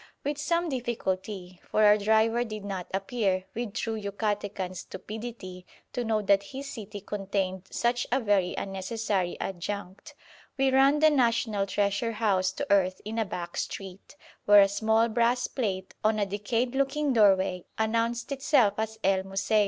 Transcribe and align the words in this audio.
With 0.23 0.39
some 0.39 0.67
difficulty 0.67 1.61
for 1.63 1.83
our 1.85 1.95
driver 1.95 2.43
did 2.43 2.65
not 2.65 2.87
appear, 2.91 3.45
with 3.53 3.75
true 3.75 3.93
Yucatecan 4.01 4.73
stupidity, 4.75 5.63
to 5.93 6.03
know 6.03 6.23
that 6.23 6.41
his 6.41 6.67
city 6.73 7.01
contained 7.01 7.67
such 7.69 8.07
a 8.11 8.19
very 8.19 8.55
unnecessary 8.57 9.37
adjunct 9.39 10.15
we 10.57 10.71
ran 10.71 11.01
the 11.01 11.11
national 11.11 11.67
treasure 11.67 12.13
house 12.13 12.51
to 12.53 12.71
earth 12.71 12.99
in 13.05 13.19
a 13.19 13.25
back 13.25 13.55
street, 13.57 14.15
where 14.45 14.61
a 14.61 14.67
small 14.67 15.07
brass 15.07 15.45
plate 15.45 15.93
on 16.03 16.17
a 16.17 16.25
decayed 16.25 16.73
looking 16.73 17.13
doorway 17.13 17.63
announced 17.77 18.31
itself 18.31 18.73
as 18.79 18.97
"El 19.03 19.21
Museo." 19.21 19.59